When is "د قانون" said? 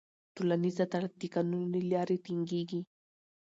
1.17-1.63